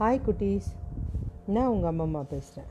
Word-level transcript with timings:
Hi 0.00 0.18
குட்டீஸ். 0.26 0.68
நான் 1.54 1.70
உங்கள் 1.72 1.88
அம்மா 1.90 2.04
அம்மா 2.08 2.20
பேசுகிறேன் 2.30 2.68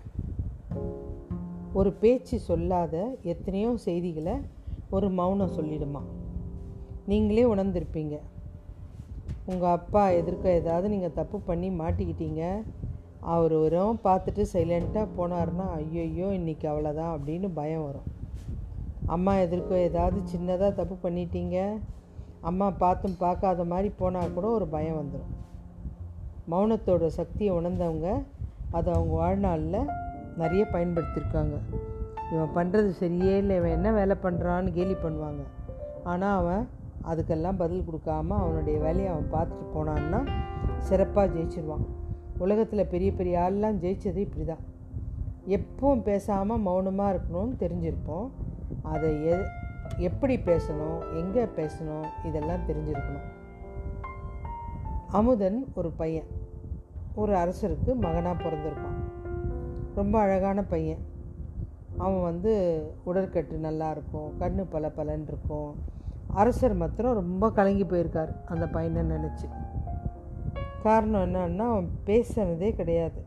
ஒரு 1.79 1.89
பேச்சு 2.01 2.35
சொல்லாத 2.47 2.93
எத்தனையோ 3.31 3.71
செய்திகளை 3.83 4.33
ஒரு 4.95 5.07
மௌனம் 5.19 5.53
சொல்லிடுமா? 5.57 6.01
நீங்களே 7.11 7.43
உணர்ந்திருப்பீங்க. 7.51 8.15
உங்கள் 9.51 9.75
அப்பா 9.77 10.03
எதிர்க்க 10.19 10.55
ஏதாவது 10.61 10.89
நீங்கள் 10.93 11.13
தப்பு 11.19 11.39
பண்ணி 11.49 11.69
மாட்டிக்கிட்டீங்க. 11.81 12.43
அவர் 13.33 13.55
வரும் 13.63 13.99
பார்த்துட்டு 14.07 14.45
சைலண்ட்டாக 14.53 15.13
போனார்னா 15.19 15.67
ஐயோ 15.79 16.29
இன்றைக்கி 16.39 16.67
அவ்வளோதான் 16.71 17.13
அப்படின்னு 17.17 17.49
பயம் 17.59 17.85
வரும். 17.89 18.07
அம்மா 19.17 19.35
எதிர்க்க 19.45 19.87
ஏதாவது 19.89 20.21
சின்னதாக 20.33 20.71
தப்பு 20.79 20.97
பண்ணிட்டீங்க. 21.05 21.59
அம்மா 22.51 22.69
பார்த்தும் 22.85 23.21
பார்க்காத 23.25 23.67
மாதிரி 23.73 23.91
போனால் 24.01 24.35
கூட 24.39 24.49
ஒரு 24.57 24.67
பயம் 24.77 24.99
வந்துடும் 25.01 25.35
மௌனத்தோட 26.51 27.05
சக்தியை 27.19 27.51
உணர்ந்தவங்க 27.55 28.09
அதை 28.71 28.89
அவங்க 28.93 29.13
வாழ்நாளில் 29.21 29.91
நிறைய 30.37 30.63
பயன்படுத்தியிருக்காங்க 30.73 31.55
இவன் 32.31 32.55
பண்ணுறது 32.55 32.89
சரியே 33.01 33.33
இல்லை 33.41 33.55
இவன் 33.59 33.75
என்ன 33.77 33.91
வேலை 33.91 34.15
பண்ணுறான்னு 34.23 34.71
கேலி 34.73 34.95
பண்ணுவாங்க. 35.03 35.43
ஆனால் 36.03 36.37
அவன் 36.41 36.67
அதுக்கெல்லாம் 37.09 37.57
பதில் 37.57 37.85
கொடுக்காம 37.89 38.35
அவனுடைய 38.43 38.79
வேலையை 38.79 39.09
அவன் 39.13 39.31
பார்த்துட்டு 39.35 39.65
போனான்னா 39.75 40.19
சிறப்பாக 40.77 41.33
ஜெயிச்சிருவான். 41.35 41.85
உலகத்தில் 42.37 42.91
பெரிய 42.93 43.11
பெரிய 43.13 43.39
ஆள்லாம் 43.45 43.79
ஜெயிச்சது 43.83 44.19
இப்படி 44.27 44.45
தான் 44.45 44.65
எப்பவும் 45.57 46.03
பேசாமல் 46.03 46.63
மௌனமாக 46.67 47.13
இருக்கணும்னு 47.15 47.55
தெரிஞ்சிருப்போம். 47.63 48.27
அதை 48.93 49.09
எ 49.25 49.35
எப்படி 49.97 50.35
பேசணும் 50.49 50.99
எங்கே 51.21 51.43
பேசணும் 51.59 52.07
இதெல்லாம் 52.23 52.65
தெரிஞ்சிருக்கணும். 52.67 53.27
அமுதன் 55.11 55.67
ஒரு 55.75 55.91
பையன். 55.91 56.23
ஒரு 57.15 57.33
அரசருக்கு 57.33 57.95
மகனாக 57.95 58.43
பிறந்திருப்பான். 58.43 58.99
ரொம்ப 59.95 60.19
அழகான 60.19 60.63
பையன். 60.63 60.97
அவன் 61.97 62.21
வந்து 62.21 62.83
உடற்கட்டு 63.05 63.51
நல்லா 63.51 63.91
இருக்கும் 63.91 64.39
கண்ணு 64.39 64.65
பல 64.69 64.89
பலன் 64.89 65.25
இருக்கும். 65.27 65.75
அரசர் 66.27 66.73
மாத்திரம் 66.73 67.13
ரொம்ப 67.13 67.51
கலங்கி 67.51 67.83
போயிருக்கார் 67.83 68.45
அந்த 68.45 68.67
பையனை 68.67 69.17
நினச்சி. 69.17 69.49
காரணம் 70.83 71.33
என்னன்னா 71.33 71.57
அவன் 71.57 71.89
பேசுனதே 72.05 72.75
கிடையாது. 72.75 73.23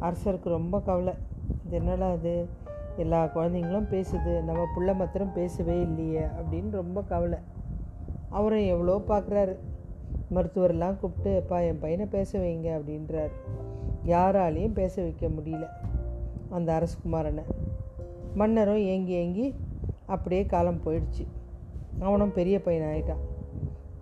அரசருக்கு 0.00 0.48
ரொம்ப 0.48 0.80
கவலை. 0.80 1.14
இது 1.66 1.76
என்னடா 1.76 2.10
அது 2.10 2.48
எல்லா 2.96 3.24
குழந்தைங்களும் 3.24 3.88
பேசுது 3.90 4.42
நம்ம 4.42 4.66
புள்ள 4.76 4.96
மாத்திரம் 4.96 5.32
பேசவே 5.32 5.80
இல்லையே 5.80 6.20
அப்படின்னு 6.20 6.70
ரொம்ப 6.70 7.02
கவலை. 7.02 7.38
அவரும் 8.30 8.66
எவ்வளோ 8.66 9.02
பார்க்குறாரு 9.08 9.56
மருத்துவரெல்லாம் 10.30 10.96
கூப்பிட்டு 10.96 11.38
அப்பா 11.38 11.58
என் 11.58 11.78
பையனை 11.78 12.06
பேச 12.06 12.38
வைங்க 12.38 12.80
அப்படின்றார். 12.80 13.30
யாராலையும் 14.06 14.72
பேச 14.72 15.02
வைக்க 15.02 15.26
முடியல 15.26 15.66
அந்த 16.50 16.70
அரசகுமாரனை. 16.72 17.42
மன்னரும் 18.34 18.78
ஏங்கி 18.78 19.12
ஏங்கி 19.12 19.54
அப்படியே 20.06 20.46
காலம் 20.46 20.80
போயிடுச்சு. 20.84 21.26
அவனும் 21.98 22.32
பெரிய 22.32 22.62
பையன் 22.62 22.88
ஆயிட்டான். 22.88 23.22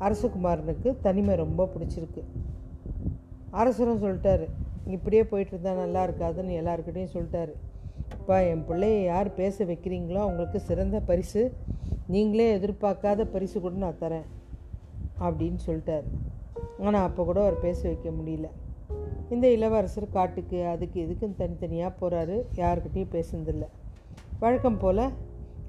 அரசகுமாரனுக்கு 0.01 0.97
தனிமை 1.01 1.35
ரொம்ப 1.35 1.73
பிடிச்சிருக்கு. 1.75 2.23
அரசரும் 3.51 4.03
சொல்லிட்டாரு 4.03 4.49
இப்படியே 4.87 5.25
போயிட்டு 5.25 5.61
இருந்தால் 5.61 5.77
நல்லா 5.77 6.07
இருக்காதுன்னு 6.07 6.61
எல்லாருக்கிட்டையும் 6.61 7.13
சொல்லிட்டாரு. 7.13 7.53
இப்போ 8.13 8.45
என் 8.45 8.65
பிள்ளைய 8.69 9.05
யார் 9.05 9.35
பேச 9.35 9.65
வைக்கிறீங்களோ 9.65 10.15
அவங்களுக்கு 10.15 10.61
சிறந்த 10.61 11.01
பரிசு. 11.01 11.53
நீங்களே 12.07 12.59
எதிர்பார்க்காத 12.59 13.25
பரிசு 13.25 13.61
கூட 13.61 13.75
நான் 13.75 13.97
தரேன். 14.01 14.27
அப்படின்னு 15.21 15.61
சொல்லிட்டார். 15.67 16.07
ஆனால் 16.85 17.07
அப்போ 17.09 17.25
கூட 17.25 17.41
அவர் 17.41 17.65
பேச 17.65 17.81
வைக்க 17.89 18.11
முடியல. 18.11 18.49
இந்த 19.31 19.47
இளவரசர் 19.51 20.15
காட்டுக்கு 20.17 20.59
அதுக்கு 20.67 20.99
இதுக்குன்னு 21.05 21.41
தனித்தனியாக 21.43 21.93
போகிறாரு 22.01 22.37
யாருக்கிட்டேயும் 22.63 23.15
பேசுனதில்லை. 23.17 23.69
வழக்கம் 24.39 24.79
போல் 24.79 25.05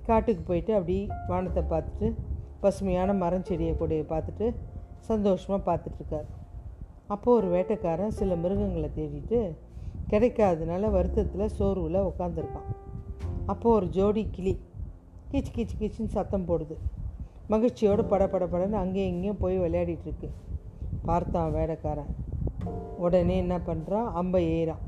காட்டுக்கு 0.08 0.44
போயிட்டு 0.44 0.74
அப்படி 0.74 1.08
வானத்தை 1.28 1.64
பார்த்துட்டு 1.74 2.08
பசுமையான 2.64 3.14
மரம் 3.14 3.46
செடியை 3.50 3.74
கொடையை 3.76 4.06
பார்த்துட்டு 4.14 4.48
சந்தோஷமாக 5.10 5.62
பார்த்துட்ருக்கார் 5.70 6.28
அப்போது 7.08 7.38
ஒரு 7.40 7.48
வேட்டைக்காரன் 7.56 8.18
சில 8.20 8.36
மிருகங்களை 8.36 8.90
தேடிட்டு 8.98 9.40
கிடைக்காதனால 10.12 10.90
வருத்தத்தில் 10.92 11.54
சோர்வில் 11.58 12.08
உட்காந்துருக்கான் 12.10 12.70
அப்போது 13.46 13.76
ஒரு 13.76 13.86
ஜோடி 13.86 14.24
கிளி 14.32 14.54
கீச்சு 15.32 15.52
கீச்சு 15.56 15.76
கீச்சுன்னு 15.80 16.16
சத்தம் 16.18 16.48
போடுது. 16.48 16.76
மகிழ்ச்சியோடு 17.48 18.06
பட 18.06 18.28
பட 18.28 18.46
படன்னு 18.46 18.72
அங்கேயும் 18.72 19.14
இங்கேயும் 19.14 19.38
போய் 19.38 19.60
விளையாடிட்டுருக்கு 19.60 20.30
பார்த்தான் 21.06 21.54
வேடக்காரன். 21.54 22.12
உடனே 22.98 23.38
என்ன 23.38 23.58
பண்ணுறான் 23.58 24.12
அம்பை 24.12 24.66
ஏறான். 24.66 24.84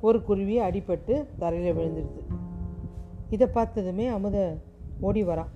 ஒரு 0.00 0.22
குருவி 0.22 0.60
அடிபட்டு 0.60 1.26
தரையில் 1.38 1.76
விழுந்துடுது 1.76 2.34
இதை 3.30 3.46
பார்த்ததுமே 3.46 4.06
அமுத 4.06 4.56
ஓடி 5.00 5.24
வரான். 5.24 5.50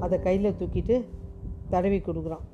அதை 0.00 0.20
கையில் 0.20 0.54
தூக்கிட்டு 0.58 1.04
தடவி 1.68 1.98
கொடுக்குறான். 1.98 2.44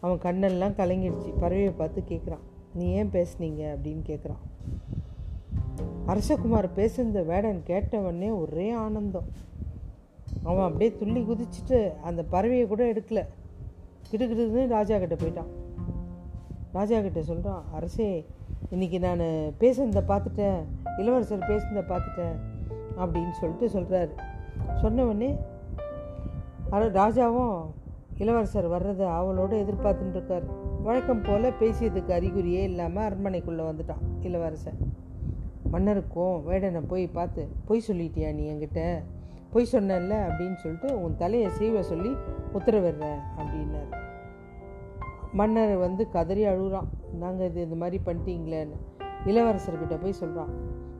அவன் 0.00 0.18
கண்ணெல்லாம் 0.18 0.78
கலங்கிடுச்சு 0.80 1.32
பறவையை 1.40 1.72
பார்த்து 1.76 2.02
கேட்குறான் 2.08 2.44
நீ 2.74 2.86
ஏன் 2.90 3.10
பேசுனீங்க? 3.10 3.62
அப்படின்னு 3.74 4.02
கேட்குறான் 4.06 4.42
அரசகுமார் 6.06 6.68
பேசுனத 6.76 7.26
வேடன் 7.26 7.62
கேட்டவொடனே 7.66 8.40
ஒரே 8.40 8.70
ஆனந்தம். 8.70 9.24
அவன் 10.48 10.66
அப்படியே 10.66 10.90
துள்ளி 11.00 11.20
குதிச்சுட்டு 11.22 11.78
அந்த 12.02 12.24
பறவையை 12.32 12.66
கூட 12.66 12.82
எடுக்கல. 12.92 13.20
கிட்டுக்கிட்டுன்னு 14.10 14.66
ராஜா 14.66 14.98
கிட்ட 14.98 15.14
போயிட்டான். 15.14 15.50
ராஜா 16.72 17.00
கிட்ட 17.00 17.22
சொல்கிறான் 17.22 17.64
அரசே 17.72 18.08
இன்னைக்கு 18.70 18.98
நான் 18.98 19.24
பேசுனதை 19.60 20.02
பார்த்துட்டேன் 20.10 20.58
இளவரசர் 20.98 21.48
பேசுனதை 21.50 21.82
பார்த்துட்டேன் 21.92 22.36
அப்படின்னு 23.00 23.34
சொல்லிட்டு 23.40 23.66
சொல்கிறாரு 23.74 24.12
சொன்னவொடனே 24.82 25.30
அர 26.70 26.88
ராஜாவும் 27.00 27.58
இளவரசர் 28.18 28.66
வர்றதை 28.66 29.06
அவளோட 29.18 29.52
எதிர்பார்த்துட்டுருக்கார் 29.64 30.46
வழக்கம் 30.82 31.22
போல் 31.22 31.56
பேசியதுக்கு 31.60 32.12
அறிகுறியே 32.18 32.62
இல்லாமல் 32.62 33.06
அரண்மனைக்குள்ளே 33.08 33.64
வந்துட்டான் 33.70 34.02
இளவரசன். 34.20 34.78
மன்னருக்கும் 35.70 36.36
வேடனை 36.48 36.82
போய் 36.88 37.06
பார்த்து 37.06 37.42
பொய் 37.64 37.86
சொல்லிட்டியா 37.88 38.30
நீ 38.34 38.44
என்கிட்ட? 38.52 38.82
பொய் 39.52 39.68
சொன்னல 39.72 40.14
அப்படின்னு 40.28 40.54
சொல்லிட்டு 40.54 41.02
உன் 41.02 41.16
தலையை 41.16 41.50
சீவ 41.58 41.80
சொல்லி 41.80 42.08
உத்தரவிடுறேன் 42.54 43.18
அப்படின்னாரு. 43.38 43.96
மன்னர் 45.32 45.76
வந்து 45.76 46.08
கதறி 46.08 46.46
அழுகுறான். 46.46 46.88
நாங்கள் 47.12 47.46
இது 47.46 47.62
இந்த 47.62 47.74
மாதிரி 47.74 48.00
பண்ணிட்டீங்களேன்னு. 48.04 48.76
இளவரசர்கிட்ட 49.26 50.02
போய் 50.02 50.12
சொல்கிறான் 50.12 50.48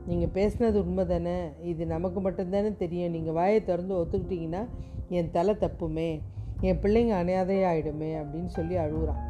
நீங்கள் 0.05 0.43
பேசுனது 0.43 0.73
உண்மை 0.73 1.05
தானே 1.05 1.49
இது 1.61 1.85
நமக்கு 1.85 2.21
மட்டும்தானே 2.21 2.75
தெரியும். 2.75 3.11
நீங்கள் 3.11 3.33
வாயை 3.33 3.63
திறந்து 3.63 3.95
ஒத்துக்கிட்டிங்கன்னா 3.95 4.67
என் 5.09 5.31
தலை 5.31 5.55
தப்புமே. 5.55 6.21
என் 6.61 6.81
பிள்ளைங்க 6.81 7.13
அனாதையாயிடுமே 7.21 8.23
அப்படின்னு 8.23 8.45
சொல்லி 8.45 8.77
அழுகுறான். 8.77 9.27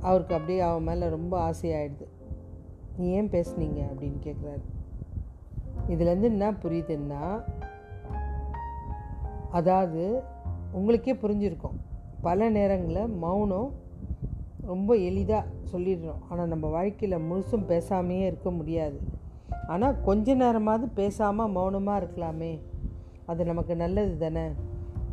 அவருக்கு 0.00 0.34
அப்படியே 0.34 0.60
அவன் 0.60 0.82
மேலே 0.82 1.08
ரொம்ப 1.08 1.50
ஆசையாயிடுது. 1.50 2.06
நீ 2.96 3.10
ஏன் 3.10 3.28
பேசுனீங்க? 3.28 3.82
அப்படின்னு 3.94 4.16
கேட்குறாரு 4.24 4.64
இதுலேருந்து 5.88 6.20
என்ன 6.20 6.50
புரியுதுன்னா 6.50 7.42
அதாவது 9.58 10.04
உங்களுக்கே 10.72 11.14
புரிஞ்சிருக்கும். 11.22 11.76
பல 12.26 12.48
நேரங்களில் 12.50 13.14
மௌனம் 13.24 13.70
ரொம்ப 14.70 14.90
எளிதாக 15.08 15.50
சொல்லிடுறோம் 15.72 16.22
ஆனால் 16.28 16.50
நம்ம 16.52 16.66
வாழ்க்கையில் 16.76 17.24
முழுசும் 17.28 17.66
பேசாமையே 17.72 18.24
இருக்க 18.30 18.50
முடியாது. 18.50 18.98
ஆனால் 19.66 19.98
கொஞ்ச 20.02 20.34
நேரமாவது 20.34 20.86
பேசாமல் 21.00 21.52
மௌனமாக 21.56 22.00
இருக்கலாமே. 22.00 22.52
அது 23.26 23.42
நமக்கு 23.44 23.74
நல்லது 23.82 24.14
தானே? 24.24 24.46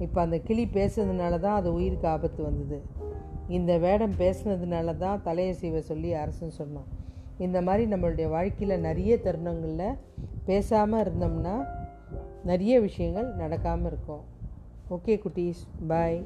இப்போ 0.05 0.19
அந்த 0.21 0.37
கிளி 0.47 0.63
பேசுனதுனால 0.77 1.39
தான் 1.39 1.57
அது 1.59 1.69
உயிருக்கு 1.73 2.07
ஆபத்து 2.07 2.41
வந்தது. 2.43 2.79
இந்த 3.57 3.71
வேடம் 3.77 4.15
பேசுனதுனால 4.23 4.97
தான் 4.97 5.21
தலையை 5.27 5.53
சீவ 5.61 5.79
சொல்லி 5.91 6.09
அரசன் 6.23 6.57
சொன்னான். 6.59 6.89
இந்த 7.45 7.57
மாதிரி 7.67 7.83
நம்மளுடைய 7.93 8.27
வாழ்க்கையில் 8.29 8.83
நிறைய 8.87 9.13
தருணங்களில் 9.17 9.97
பேசாமல் 10.45 11.01
இருந்தோம்னா 11.03 11.55
நிறைய 12.45 12.79
விஷயங்கள் 12.79 13.35
நடக்காமல் 13.35 13.85
இருக்கும். 13.85 14.23
ஓகே 14.89 15.19
குட்டீஸ். 15.25 15.61
பாய் 15.87 16.25